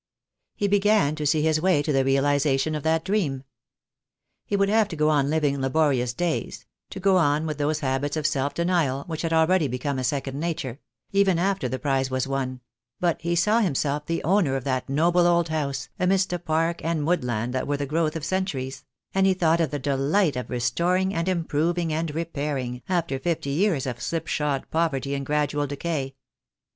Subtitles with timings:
[0.55, 3.43] He began to see his way to the realization of that dream.
[4.47, 7.81] He would have to go on liv ing laborious days— to go on with those
[7.81, 10.79] habits of self denial which had already become a second nature—
[11.11, 12.61] even after the prize was won;
[12.99, 17.05] but he saw himself the owner of that noble old house, amidst a park and
[17.05, 18.83] woodland that were the growth of centuries;
[19.13, 20.05] and he thought of the THE DAY WILL COME.
[20.05, 25.23] 2\\ delight of restoring and improving and repairing, after fifty years of slipshod poverty and
[25.27, 26.15] gradual decay.